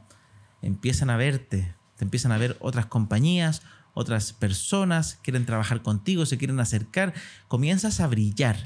[0.62, 3.64] empiezan a verte, te empiezan a ver otras compañías,
[3.98, 7.16] otras personas quieren trabajar contigo, se quieren acercar,
[7.48, 8.58] comienzas a brillar.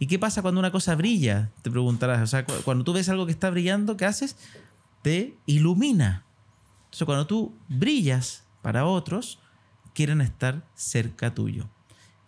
[0.00, 1.52] ¿Y qué pasa cuando una cosa brilla?
[1.62, 2.20] Te preguntarás.
[2.20, 4.36] O sea, cuando tú ves algo que está brillando, ¿qué haces?
[5.02, 6.24] Te ilumina.
[6.86, 9.38] Entonces, cuando tú brillas para otros,
[9.94, 11.68] quieren estar cerca tuyo.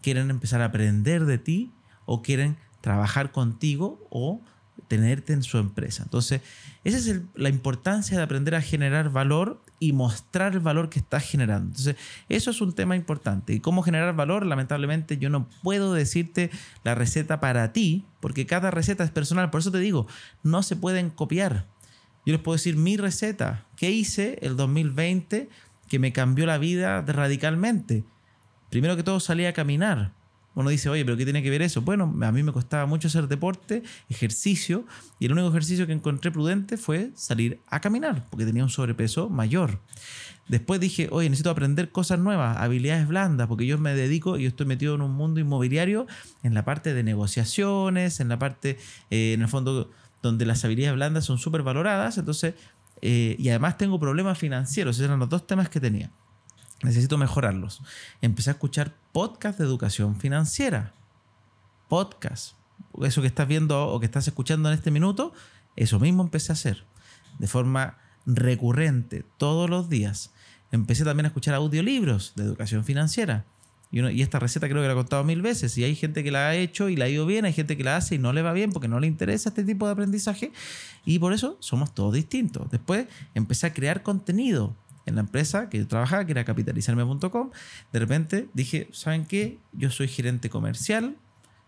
[0.01, 1.72] Quieren empezar a aprender de ti
[2.07, 4.40] o quieren trabajar contigo o
[4.87, 6.05] tenerte en su empresa.
[6.05, 6.40] Entonces,
[6.85, 11.24] esa es la importancia de aprender a generar valor y mostrar el valor que estás
[11.24, 11.68] generando.
[11.68, 11.96] Entonces,
[12.28, 13.52] eso es un tema importante.
[13.52, 14.44] ¿Y cómo generar valor?
[14.44, 16.50] Lamentablemente yo no puedo decirte
[16.84, 19.50] la receta para ti, porque cada receta es personal.
[19.50, 20.06] Por eso te digo,
[20.42, 21.66] no se pueden copiar.
[22.26, 23.66] Yo les puedo decir mi receta.
[23.76, 25.48] ¿Qué hice el 2020
[25.88, 28.04] que me cambió la vida radicalmente?
[28.70, 30.17] Primero que todo salí a caminar
[30.54, 31.82] uno dice, oye, pero ¿qué tiene que ver eso?
[31.82, 34.87] Bueno, a mí me costaba mucho hacer deporte, ejercicio,
[35.20, 39.28] y el único ejercicio que encontré prudente fue salir a caminar, porque tenía un sobrepeso
[39.28, 39.80] mayor.
[40.48, 44.66] Después dije, oye, necesito aprender cosas nuevas, habilidades blandas, porque yo me dedico, y estoy
[44.66, 46.06] metido en un mundo inmobiliario,
[46.42, 48.78] en la parte de negociaciones, en la parte,
[49.11, 49.90] eh, en el fondo,
[50.22, 52.54] donde las habilidades blandas son súper valoradas, entonces,
[53.00, 56.11] eh, y además tengo problemas financieros, esos eran los dos temas que tenía
[56.82, 57.82] necesito mejorarlos.
[58.20, 60.92] Empecé a escuchar podcast de educación financiera.
[61.88, 62.54] Podcast.
[63.02, 65.32] Eso que estás viendo o que estás escuchando en este minuto,
[65.76, 66.84] eso mismo empecé a hacer.
[67.38, 70.32] De forma recurrente, todos los días.
[70.70, 73.44] Empecé también a escuchar audiolibros de educación financiera.
[73.90, 75.76] Y, y, esta receta creo que la he contado mil veces.
[75.78, 77.84] Y hay gente que la ha hecho y la ha ido bien, hay gente que
[77.84, 80.52] la hace y no le va bien porque no le interesa este tipo de aprendizaje.
[81.06, 82.70] Y por eso somos todos distintos.
[82.70, 84.76] Después empecé a crear contenido
[85.08, 87.50] en la empresa que yo trabajaba, que era capitalizarme.com,
[87.92, 89.58] de repente dije, ¿saben qué?
[89.72, 91.16] Yo soy gerente comercial,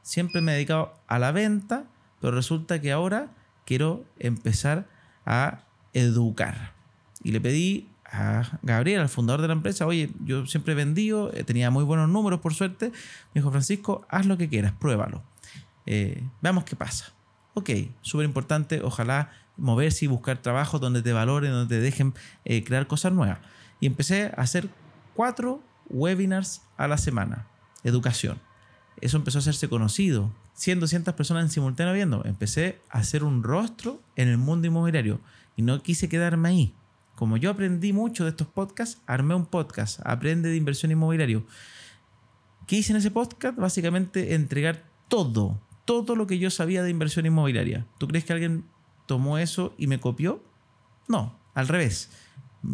[0.03, 1.85] siempre me he dedicado a la venta,
[2.20, 3.29] pero resulta que ahora
[3.64, 4.88] quiero empezar
[5.26, 6.74] a educar.
[7.22, 11.33] Y le pedí a Gabriel, al fundador de la empresa, oye, yo siempre he vendido,
[11.33, 12.87] eh, tenía muy buenos números por suerte.
[13.35, 15.22] Me dijo, Francisco, haz lo que quieras, pruébalo.
[15.87, 17.12] Eh, veamos qué pasa.
[17.55, 22.64] Ok, súper importante, ojalá moverse y buscar trabajo donde te valoren, donde te dejen eh,
[22.64, 23.38] crear cosas nuevas.
[23.79, 24.68] Y empecé a hacer
[25.14, 27.46] cuatro webinars a la semana,
[27.85, 28.38] educación.
[29.01, 30.33] Eso empezó a hacerse conocido.
[30.55, 32.23] 100, 200 personas en simultáneo viendo.
[32.25, 35.20] Empecé a hacer un rostro en el mundo inmobiliario
[35.57, 36.75] y no quise quedarme ahí.
[37.14, 41.46] Como yo aprendí mucho de estos podcasts, armé un podcast, Aprende de Inversión Inmobiliario.
[42.66, 43.59] ¿Qué hice en ese podcast?
[43.59, 47.87] Básicamente entregar todo, todo lo que yo sabía de inversión inmobiliaria.
[47.99, 48.64] ¿Tú crees que alguien
[49.11, 50.40] tomó eso y me copió?
[51.09, 52.11] No, al revés.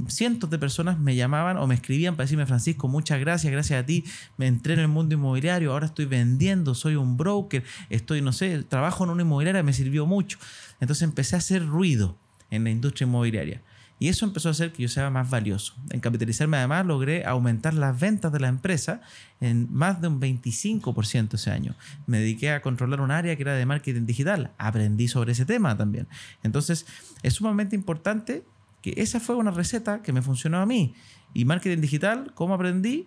[0.07, 3.87] Cientos de personas me llamaban o me escribían para decirme, Francisco, muchas gracias, gracias a
[3.87, 4.05] ti,
[4.37, 8.64] me entré en el mundo inmobiliario, ahora estoy vendiendo, soy un broker, estoy, no sé,
[8.64, 10.38] trabajo en una inmobiliaria, me sirvió mucho.
[10.79, 12.18] Entonces empecé a hacer ruido
[12.51, 13.62] en la industria inmobiliaria.
[13.99, 15.75] Y eso empezó a hacer que yo sea más valioso.
[15.91, 19.01] En capitalizarme además logré aumentar las ventas de la empresa
[19.41, 21.75] en más de un 25% ese año.
[22.07, 24.51] Me dediqué a controlar un área que era de marketing digital.
[24.59, 26.09] Aprendí sobre ese tema también.
[26.43, 26.87] Entonces
[27.23, 28.45] es sumamente importante
[28.83, 30.95] que esa fue una receta que me funcionó a mí.
[31.33, 33.07] Y marketing digital, ¿cómo aprendí?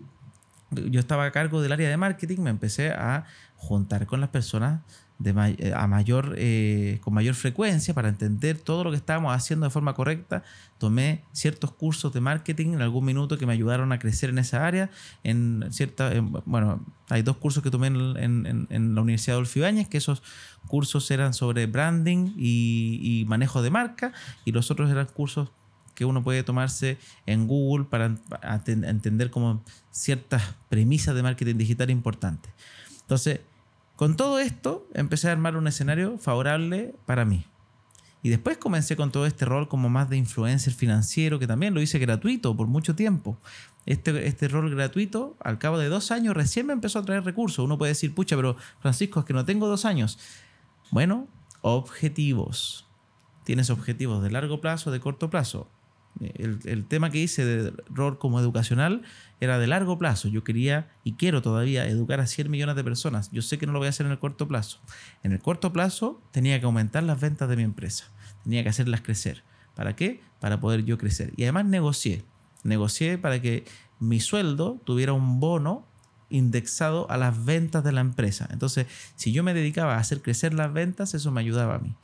[0.71, 3.25] Yo estaba a cargo del área de marketing, me empecé a
[3.55, 4.81] juntar con las personas
[5.19, 9.69] de a mayor, eh, con mayor frecuencia para entender todo lo que estábamos haciendo de
[9.69, 10.43] forma correcta.
[10.77, 14.65] Tomé ciertos cursos de marketing en algún minuto que me ayudaron a crecer en esa
[14.65, 14.89] área.
[15.23, 16.11] En cierta,
[16.45, 20.23] bueno, hay dos cursos que tomé en, en, la Universidad de Adolfo que esos
[20.67, 24.13] cursos eran sobre branding y, y manejo de marca,
[24.45, 25.49] y los otros eran cursos
[25.95, 28.15] que uno puede tomarse en Google para
[28.65, 32.53] entender como ciertas premisas de marketing digital importantes.
[33.01, 33.41] Entonces,
[33.99, 37.43] con todo esto, empecé a armar un escenario favorable para mí.
[38.23, 41.81] Y después comencé con todo este rol como más de influencer financiero, que también lo
[41.81, 43.37] hice gratuito por mucho tiempo.
[43.85, 47.65] Este, este rol gratuito, al cabo de dos años, recién me empezó a traer recursos.
[47.65, 50.17] Uno puede decir, pucha, pero Francisco, es que no tengo dos años.
[50.91, 51.27] Bueno,
[51.59, 52.87] objetivos.
[53.43, 55.69] Tienes objetivos de largo plazo, de corto plazo.
[56.19, 59.03] El, tema que hice de rol como educacional
[59.39, 60.27] era de largo plazo.
[60.27, 63.31] Yo quería y quiero todavía educar a 100 millones de personas.
[63.31, 64.79] Yo sé que no lo voy a hacer en el corto plazo.
[65.23, 68.09] En el corto plazo tenía que aumentar las ventas de mi empresa.
[68.43, 69.43] Tenía que hacerlas crecer.
[69.75, 70.21] ¿Para qué?
[70.39, 71.31] Para poder yo crecer.
[71.37, 72.23] Y además negocié.
[72.63, 73.63] Negocié para que
[73.99, 75.87] mi sueldo tuviera un bono
[76.29, 78.47] indexado a las ventas de la empresa.
[78.51, 81.95] Entonces, si yo me dedicaba a hacer crecer las ventas, eso me ayudaba a mí.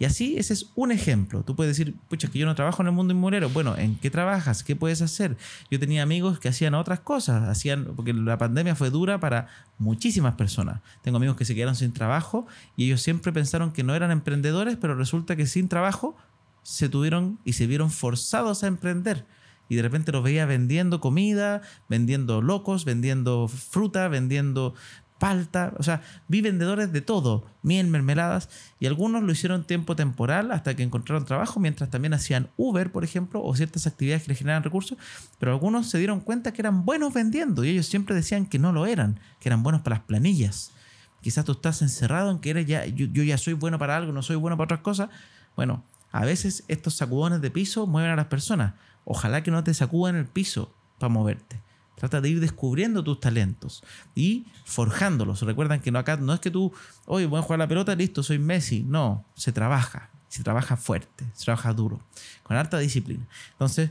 [0.00, 1.42] Y así, ese es un ejemplo.
[1.44, 3.50] Tú puedes decir, pucha, que yo no trabajo en el mundo inmobiliario.
[3.50, 4.64] Bueno, ¿en qué trabajas?
[4.64, 5.36] ¿Qué puedes hacer?
[5.70, 10.36] Yo tenía amigos que hacían otras cosas, hacían, porque la pandemia fue dura para muchísimas
[10.36, 10.80] personas.
[11.02, 14.78] Tengo amigos que se quedaron sin trabajo y ellos siempre pensaron que no eran emprendedores,
[14.80, 16.16] pero resulta que sin trabajo
[16.62, 19.26] se tuvieron y se vieron forzados a emprender
[19.70, 24.74] y de repente los veía vendiendo comida, vendiendo locos, vendiendo fruta, vendiendo
[25.20, 28.48] palta, o sea, vi vendedores de todo, miel, mermeladas,
[28.80, 33.04] y algunos lo hicieron tiempo temporal hasta que encontraron trabajo, mientras también hacían Uber, por
[33.04, 34.96] ejemplo, o ciertas actividades que les generaban recursos,
[35.38, 38.72] pero algunos se dieron cuenta que eran buenos vendiendo y ellos siempre decían que no
[38.72, 40.72] lo eran, que eran buenos para las planillas.
[41.20, 44.12] Quizás tú estás encerrado en que eres ya, yo, yo ya soy bueno para algo,
[44.12, 45.10] no soy bueno para otras cosas.
[45.54, 48.72] Bueno, a veces estos sacudones de piso mueven a las personas.
[49.04, 51.60] Ojalá que no te sacudan el piso para moverte.
[52.00, 53.84] Trata de ir descubriendo tus talentos
[54.14, 55.42] y forjándolos.
[55.42, 56.72] Recuerdan que no, acá no es que tú,
[57.04, 58.82] oye, voy a jugar la pelota, listo, soy Messi.
[58.84, 60.08] No, se trabaja.
[60.30, 62.00] Se trabaja fuerte, se trabaja duro,
[62.44, 63.26] con alta disciplina.
[63.50, 63.90] Entonces,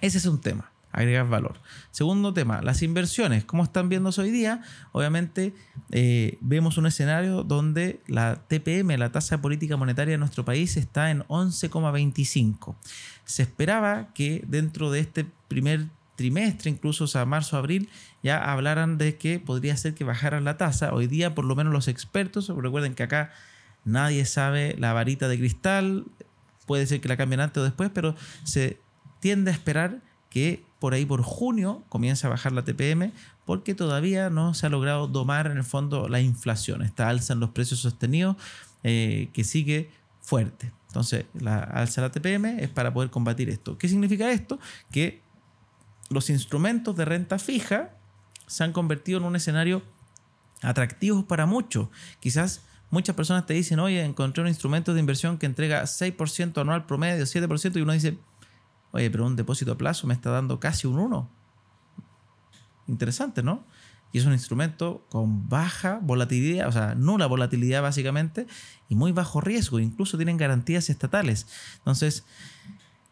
[0.00, 1.60] ese es un tema, agregar valor.
[1.90, 3.44] Segundo tema, las inversiones.
[3.44, 4.62] ¿Cómo están viendo hoy día?
[4.92, 5.52] Obviamente,
[5.90, 11.10] eh, vemos un escenario donde la TPM, la tasa política monetaria de nuestro país, está
[11.10, 12.76] en 11,25.
[13.24, 15.88] Se esperaba que dentro de este primer
[16.18, 17.88] trimestre, incluso o sea, marzo, abril,
[18.24, 20.92] ya hablaran de que podría ser que bajaran la tasa.
[20.92, 23.30] Hoy día, por lo menos los expertos, recuerden que acá
[23.84, 26.06] nadie sabe la varita de cristal,
[26.66, 28.80] puede ser que la cambien antes o después, pero se
[29.20, 33.12] tiende a esperar que por ahí por junio comience a bajar la TPM
[33.44, 37.40] porque todavía no se ha logrado domar en el fondo la inflación, esta alza en
[37.40, 38.36] los precios sostenidos
[38.82, 40.72] eh, que sigue fuerte.
[40.88, 43.78] Entonces, la alza de la TPM es para poder combatir esto.
[43.78, 44.58] ¿Qué significa esto?
[44.90, 45.22] Que
[46.08, 47.90] los instrumentos de renta fija
[48.46, 49.82] se han convertido en un escenario
[50.62, 51.88] atractivo para muchos.
[52.20, 56.86] Quizás muchas personas te dicen, oye, encontré un instrumento de inversión que entrega 6% anual
[56.86, 58.18] promedio, 7%, y uno dice,
[58.92, 61.30] oye, pero un depósito a plazo me está dando casi un 1.
[62.86, 63.64] Interesante, ¿no?
[64.10, 68.46] Y es un instrumento con baja volatilidad, o sea, nula volatilidad básicamente,
[68.88, 69.78] y muy bajo riesgo.
[69.78, 71.46] Incluso tienen garantías estatales.
[71.76, 72.24] Entonces,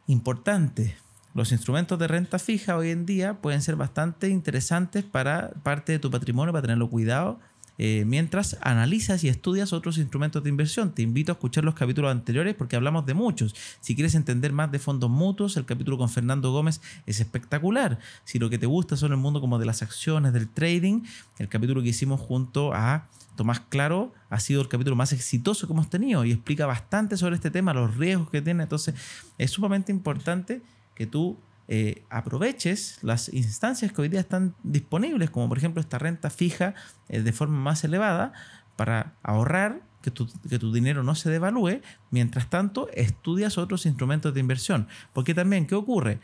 [0.07, 0.97] importante,
[1.37, 5.99] los instrumentos de renta fija hoy en día pueden ser bastante interesantes para parte de
[5.99, 7.39] tu patrimonio, para tenerlo cuidado.
[7.77, 10.93] Eh, mientras analizas y estudias otros instrumentos de inversión.
[10.93, 13.55] Te invito a escuchar los capítulos anteriores porque hablamos de muchos.
[13.83, 17.99] Si quieres entender más de fondos mutuos, el capítulo con Fernando Gómez es espectacular.
[18.25, 21.03] Si lo que te gusta son el mundo como de las acciones, del trading,
[21.39, 25.75] el capítulo que hicimos junto a Tomás Claro ha sido el capítulo más exitoso que
[25.75, 28.63] hemos tenido y explica bastante sobre este tema, los riesgos que tiene.
[28.63, 28.95] Entonces
[29.37, 30.63] es sumamente importante
[30.97, 35.99] que tú eh, aproveches las instancias que hoy día están disponibles, como por ejemplo esta
[35.99, 36.75] renta fija
[37.09, 38.33] eh, de forma más elevada,
[38.77, 41.81] para ahorrar, que tu, que tu, dinero no se devalúe,
[42.11, 44.87] mientras tanto estudias otros instrumentos de inversión.
[45.13, 46.21] Porque también, ¿qué ocurre?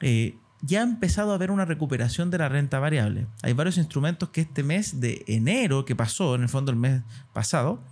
[0.00, 3.26] Eh, ya ha empezado a haber una recuperación de la renta variable.
[3.42, 7.02] Hay varios instrumentos que este mes de enero que pasó, en el fondo el mes
[7.32, 7.82] pasado,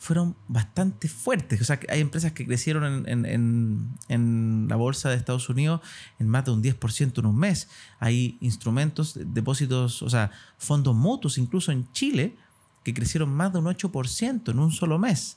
[0.00, 1.60] fueron bastante fuertes.
[1.60, 5.82] O sea, hay empresas que crecieron en, la bolsa de Estados Unidos
[6.18, 7.68] en más de un 10% en un mes.
[7.98, 12.34] Hay instrumentos, depósitos, o sea, fondos mutuos, incluso en Chile,
[12.82, 15.36] que crecieron más de un 8% en un solo mes.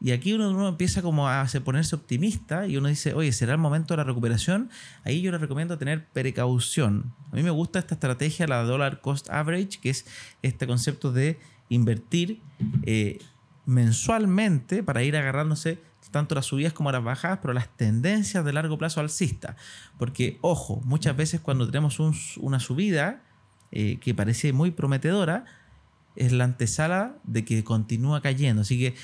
[0.00, 3.94] Y aquí uno, empieza como a ponerse optimista y uno dice, oye, ¿será el momento
[3.94, 4.70] de la recuperación?
[5.04, 7.14] Ahí yo le recomiendo tener precaución.
[7.30, 10.04] A mí me gusta esta estrategia, la Dollar Cost Average, que es
[10.42, 12.42] este concepto de invertir
[12.82, 13.20] eh,
[13.64, 18.78] mensualmente para ir agarrándose tanto las subidas como las bajadas, pero las tendencias de largo
[18.78, 19.56] plazo alcista.
[19.98, 21.98] Porque, ojo, muchas veces cuando tenemos
[22.36, 23.22] una subida
[23.72, 25.44] eh, que parece muy prometedora,
[26.14, 28.62] es la antesala de que continúa cayendo.
[28.62, 28.94] Así que,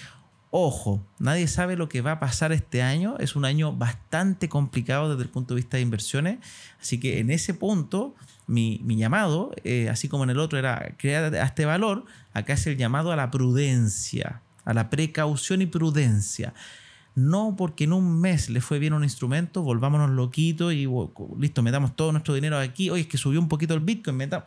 [0.51, 3.17] ojo, nadie sabe lo que va a pasar este año.
[3.19, 6.39] Es un año bastante complicado desde el punto de vista de inversiones.
[6.81, 8.15] Así que en ese punto,
[8.47, 12.77] mi, llamado, eh, así como en el otro era crear este valor, acá es el
[12.77, 16.53] llamado a la prudencia, a la precaución y prudencia.
[17.15, 20.87] No porque en un mes le fue bien un instrumento, volvámonos loquitos y
[21.39, 22.91] listo, metamos todo nuestro dinero aquí.
[22.91, 24.47] Oye, es que subió un poquito el Bitcoin, metamos.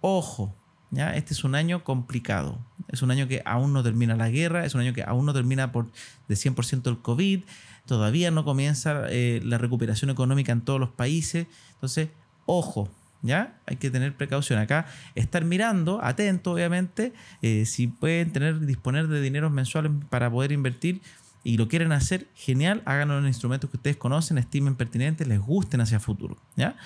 [0.00, 0.56] Ojo,
[0.90, 2.58] este es un año complicado.
[2.88, 5.32] Es un año que aún no termina la guerra, es un año que aún no
[5.32, 5.86] termina por
[6.26, 7.44] de 100% el COVID,
[7.86, 11.46] todavía no comienza eh, la recuperación económica en todos los países.
[11.74, 12.08] Entonces,
[12.44, 12.90] ojo,
[13.24, 13.58] ¿ya?
[13.66, 19.20] Hay que tener precaución acá, estar mirando, atento obviamente, eh, si pueden tener, disponer de
[19.20, 21.00] dineros mensuales para poder invertir
[21.42, 25.80] y lo quieren hacer, genial, háganlo en instrumentos que ustedes conocen, estimen pertinentes, les gusten
[25.80, 26.76] hacia futuro, ¿ya?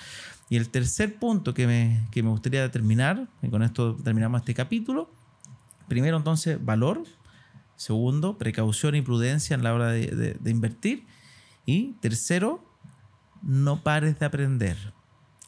[0.49, 5.11] Y el tercer punto que me, gustaría terminar, y con esto terminamos este capítulo,
[5.87, 7.03] primero entonces valor,
[7.75, 11.05] segundo precaución y prudencia en la hora de invertir,
[11.65, 12.63] y tercero,
[13.41, 14.98] no pares de aprender.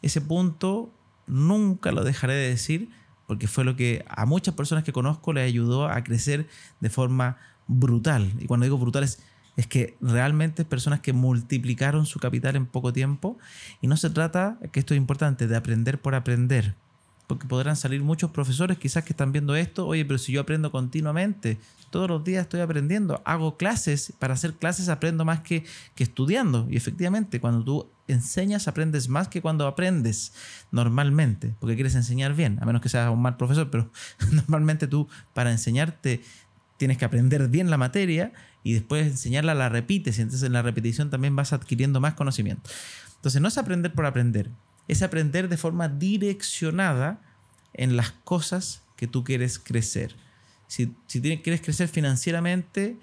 [0.01, 0.91] Ese punto
[1.27, 2.89] nunca lo dejaré de decir
[3.27, 6.47] porque fue lo que a muchas personas que conozco les ayudó a crecer
[6.79, 7.37] de forma
[7.67, 8.33] brutal.
[8.39, 9.23] Y cuando digo brutal es
[9.57, 13.37] es que realmente personas que multiplicaron su capital en poco tiempo
[13.81, 16.75] y no se trata, que esto es importante, de aprender por aprender.
[17.31, 20.69] Porque podrán salir muchos profesores quizás que están viendo esto, oye, pero si yo aprendo
[20.69, 21.57] continuamente,
[21.89, 25.63] todos los días estoy aprendiendo, hago clases, para hacer clases aprendo más que,
[25.95, 26.67] que estudiando.
[26.69, 30.33] Y efectivamente, cuando tú enseñas, aprendes más que cuando aprendes
[30.71, 33.89] normalmente, porque quieres enseñar bien, a menos que seas un mal profesor, pero
[34.33, 36.21] normalmente tú para enseñarte
[36.75, 40.63] tienes que aprender bien la materia y después enseñarla la repites y entonces en la
[40.63, 42.69] repetición también vas adquiriendo más conocimiento.
[43.15, 44.49] Entonces no es aprender por aprender,
[44.87, 47.21] es aprender de forma direccionada
[47.73, 50.15] en las cosas que tú quieres crecer.
[50.67, 52.97] Si, si quieres crecer financieramente,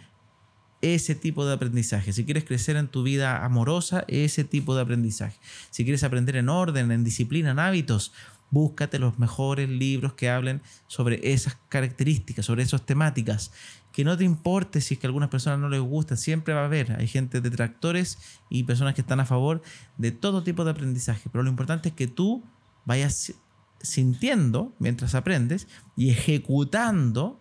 [0.81, 2.12] ese tipo de aprendizaje.
[2.12, 5.38] Si quieres crecer en tu vida amorosa, ese tipo de aprendizaje.
[5.71, 8.12] Si quieres aprender en orden, en disciplina, en hábitos,
[8.51, 13.53] búscate los mejores libros que hablen sobre esas características, sobre esas temáticas
[13.99, 16.61] que no te importe si es que a algunas personas no les gusta, siempre va
[16.61, 16.93] a haber.
[17.01, 19.61] Hay gente detractores y personas que están a favor
[19.97, 22.45] de todo tipo de aprendizaje, pero lo importante es que tú
[22.85, 23.35] vayas
[23.83, 27.41] sintiendo mientras aprendes y ejecutando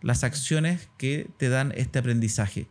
[0.00, 2.68] las acciones que te dan este aprendizaje.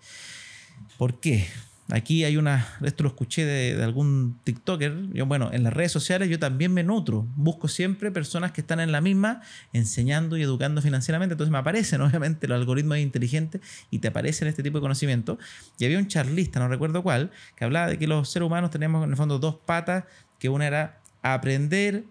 [0.97, 1.49] ¿Por qué?
[1.89, 5.13] Aquí hay una, esto lo escuché de, algún TikToker.
[5.13, 7.25] Yo, bueno, en las redes sociales yo también me nutro.
[7.37, 11.33] Busco siempre personas que están en la misma enseñando y educando financieramente.
[11.33, 15.39] Entonces me aparecen, obviamente, los algoritmos inteligentes y te aparecen este tipo de conocimiento.
[15.79, 19.05] Y había un charlista, no recuerdo cuál, que hablaba de que los seres humanos tenemos
[19.05, 20.03] en el fondo dos patas,
[20.39, 22.03] que una era aprender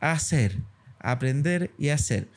[0.00, 0.58] a hacer,
[1.00, 2.28] aprender y hacer.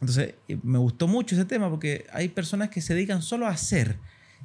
[0.00, 3.96] Entonces me gustó mucho ese tema porque hay personas que se dedican solo a hacer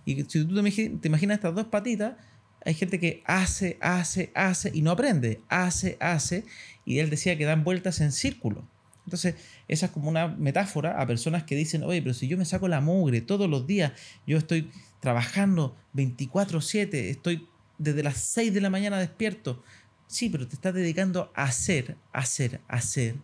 [0.06, 0.62] y si tú
[1.00, 2.16] te imaginas estas dos patitas,
[2.64, 5.42] hay gente que hace, hace, hace y no aprende.
[5.50, 6.46] Hace, hace.
[6.86, 8.68] Y él decía que dan vueltas en círculo.
[9.06, 9.36] Entonces,
[9.68, 12.68] esa es como una metáfora a personas que dicen, oye, pero si yo me saco
[12.68, 13.94] la mugre todos los días,
[14.28, 17.48] yo estoy trabajando 24/7, estoy
[17.80, 19.64] desde las 6 de la mañana despierto.
[20.06, 23.16] Sí, pero te estás dedicando a hacer, hacer, hacer.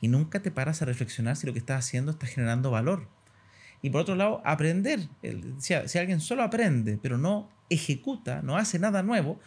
[0.00, 3.08] Y nunca te paras a reflexionar si lo que estás haciendo está generando valor.
[3.84, 4.98] Y por otro lado, aprender.
[5.58, 9.40] Si, alguien solo aprende, pero no ejecuta, no hace nada nuevo,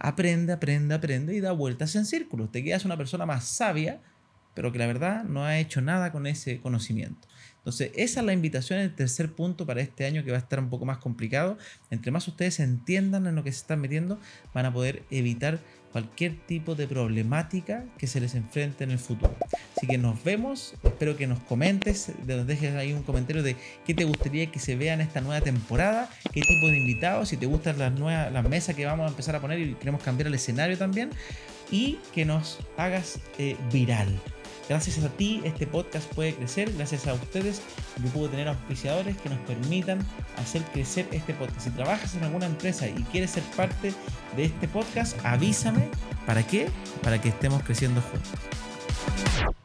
[0.00, 2.50] aprende, aprende, aprende y da vueltas en círculos.
[2.50, 4.00] Te quedas una persona más sabia,
[4.52, 7.28] pero que la verdad no ha hecho nada con ese conocimiento.
[7.64, 10.58] Entonces, esa es la invitación, el tercer punto para este año que va a estar
[10.58, 11.56] un poco más complicado.
[11.90, 14.20] Entre más ustedes entiendan en lo que se están metiendo,
[14.52, 19.34] van a poder evitar cualquier tipo de problemática que se les enfrente en el futuro.
[19.74, 23.94] Así que nos vemos, espero que nos comentes, nos dejes ahí un comentario de qué
[23.94, 27.46] te gustaría que se vea en esta nueva temporada, qué tipo de invitados, si te
[27.46, 30.34] gustan las nuevas las mesas que vamos a empezar a poner y queremos cambiar el
[30.34, 31.10] escenario también
[31.70, 34.20] y que nos hagas eh, viral.
[34.68, 37.60] Gracias a ti este podcast puede crecer, gracias a ustedes
[38.02, 39.98] yo puedo tener auspiciadores que nos permitan
[40.36, 41.60] hacer crecer este podcast.
[41.60, 43.92] Si trabajas en alguna empresa y quieres ser parte
[44.36, 45.88] de este podcast, avísame.
[46.26, 46.68] ¿Para qué?
[47.02, 49.60] Para que estemos creciendo juntos.